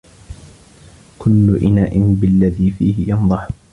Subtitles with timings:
[1.19, 3.47] كل إناء بالذي فيه ينضح